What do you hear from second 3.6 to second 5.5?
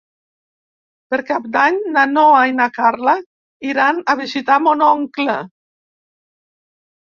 iran a visitar mon oncle.